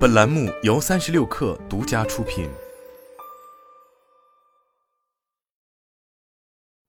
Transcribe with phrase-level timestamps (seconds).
[0.00, 2.48] 本栏目由三十六氪独家出品。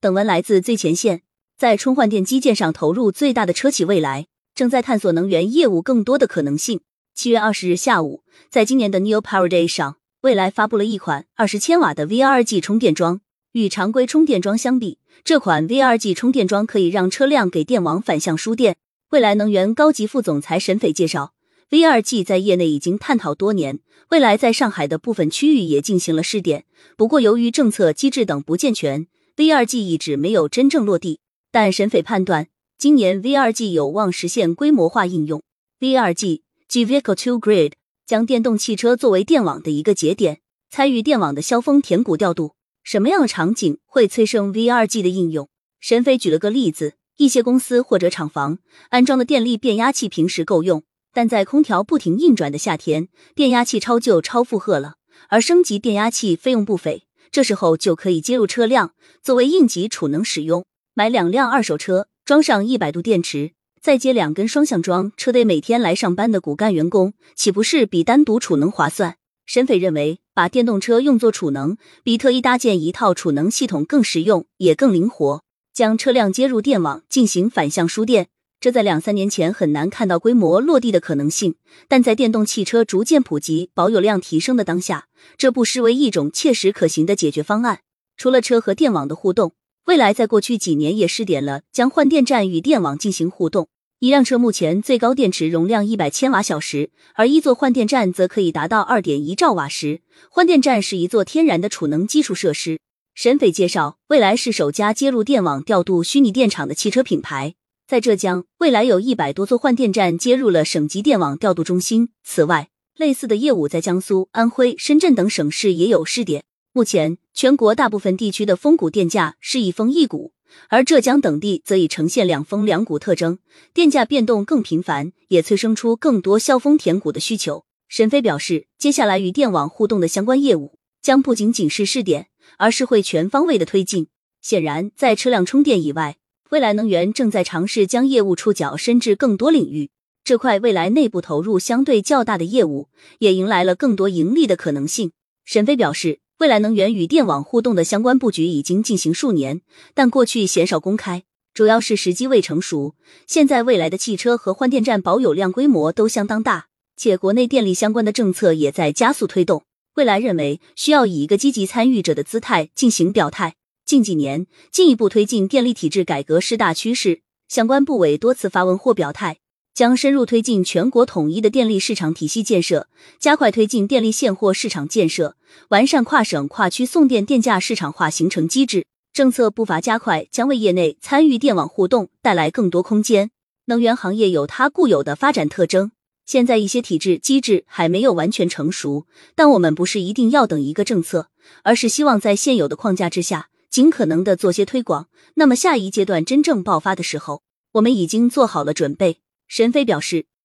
[0.00, 1.22] 本文来自最前线。
[1.56, 6.80] 在充换电基建上投入最大的车企未来，正在探索能源业务更多的可能性。
[7.14, 13.20] 七月二十日下午，在今年的 New Power Day 上，未来发布了一款二十千瓦的 V R G 充电桩。
[13.52, 18.76] 与常规充电桩相比，这款 V R G 充电桩可以让车辆给电网反向输电。
[19.10, 21.34] 未来能源高级副总裁沈斐介绍
[21.68, 23.80] VRG 在业内已经探讨多年，
[24.10, 26.64] 未来在上海的部分区域也进行了试点。
[26.96, 31.18] 不过，由于政策机制等不健全，VRG 一直没有真正落地。
[31.50, 32.46] 但沈斐判断，
[32.78, 35.42] 今年 VRG 有望实现规模化应用。
[35.80, 37.72] VRG G Vehicle to Grid
[38.06, 40.38] 将电动汽车作为电网的一个节点，
[40.70, 42.52] 参与电网的削峰填谷调度。
[42.84, 45.48] 什么样的场景会催生 VRG 的应用？
[45.80, 48.58] 沈斐举了个例子：一些公司或者厂房
[48.90, 50.84] 安装的电力变压器平时够用，
[51.16, 54.96] 但在空调不停运转的夏天，变压器超旧、超负荷了，
[55.30, 57.04] 而升级电压器费用不菲。
[57.30, 58.92] 这时候就可以接入车辆
[59.22, 60.66] 作为应急储能使用。
[60.92, 69.16] 买两辆二手车，装上一百度电池，再接两根双向桩，车队每天来上班的骨干员工，岂不是比单独储能划算？
[69.46, 75.42] 沈斐认为，把电动车用作储能，比特意搭建一套储能系统更实用，也更灵活。
[75.72, 78.28] 将车辆接入电网进行反向输电，
[78.60, 81.54] 这在两三年前很难看到规模落地的可能性，
[81.88, 87.80] 但在电动汽车逐渐普及、保有量提升的当下，这不失为一种切实可行的解决方案。
[88.16, 89.52] 除了车和电网的互动。
[89.86, 93.68] 未来在过去几年也试点了将换电站与电网进行互动。
[94.00, 100.00] 一辆车目前最高电池容量一百千瓦小时，而一座换电站则可以达到二点一兆瓦时。
[100.28, 102.80] 换电站是一座天然的储能基础设施。
[103.14, 107.54] 沈斐介绍，未来是首家接入电网调度虚拟电厂的汽车品牌。
[107.88, 112.08] 在浙江，未来有一百多座换电站接入了省级电网调度中心。
[112.24, 116.42] 此外，类似的业务在江苏、安徽、深圳等省市也有试点。
[116.72, 120.32] 目前，全国大部分地区的峰谷电价是一峰一谷，
[120.68, 123.38] 而浙江等地则已呈现两峰两谷特征，
[123.72, 127.66] 电价变动更频繁，也催生出更多削峰填谷的需求。
[127.86, 132.26] 沈飞表示，接下来与电网互动的相关业务将不仅仅是试点，
[132.58, 134.08] 而是会全方位的推进。
[134.42, 136.16] 显然，在车辆充电以外，
[136.50, 139.90] 未来能源正在尝试将业务触角伸至更多领域。
[140.24, 142.88] 这块未来内部投入相对较大的业务，
[143.20, 145.12] 也迎来了更多盈利的可能性。
[145.44, 146.20] 沈飞表示。
[146.38, 149.62] 未来能源与电网互动的相关布局已经进行数年，
[149.94, 151.22] 但过去鲜少公开，
[151.54, 152.94] 主要是时机未成熟。
[153.26, 159.62] 现在未来的汽车和换电站保有量规模都相当大，且国内电力相关的政策也在加速推动。
[159.94, 163.54] 未来认为需要以一个积极参与者的姿态进行表态。
[163.86, 169.38] 近几年进一步推进电力体制改革是大趋势，相关部委多次发文或表态。
[169.74, 172.88] 将深入推进全国统一的电力市场体系建设，
[173.20, 175.36] 加快推进电力现货市场建设，
[175.68, 178.86] 完善跨省跨区送电电价市场化形成机制。
[179.12, 183.30] 政策步伐加快，将为业内参与电网互动带来更多空间。
[183.66, 185.92] 能源行业有它固有的发展特征，
[186.24, 191.28] 现在一些体制机制还没有完全成熟，但我们不是一定要等一个政策，
[191.62, 195.08] 而是希望在现有的框架之下，尽可能的做些推广。
[195.34, 199.20] 那么下一阶段真正爆发的时候，我们已经做好了准备。
[199.48, 200.26] 神飞表示，